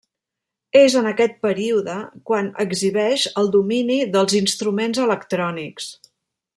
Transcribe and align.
És 0.79 0.93
en 1.01 1.09
aquest 1.09 1.35
període 1.47 1.97
quan 2.31 2.49
exhibeix 2.65 3.29
el 3.43 3.53
domini 3.59 3.99
dels 4.17 4.37
instruments 4.43 5.07
electrònics. 5.09 5.93